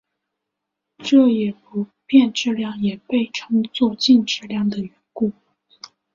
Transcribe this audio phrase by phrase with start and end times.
[0.97, 5.31] 这也是不变质量也被称作静质量的缘故。